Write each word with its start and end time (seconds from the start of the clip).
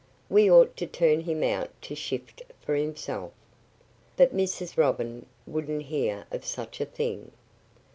"We 0.29 0.49
ought 0.49 0.75
to 0.77 0.87
turn 0.87 1.19
him 1.19 1.43
out 1.43 1.69
to 1.83 1.93
shift 1.93 2.41
for 2.59 2.73
himself." 2.73 3.33
But 4.17 4.35
Mrs. 4.35 4.75
Robin 4.75 5.27
wouldn't 5.45 5.83
hear 5.83 6.25
of 6.31 6.43
such 6.43 6.81
a 6.81 6.85
thing. 6.85 7.31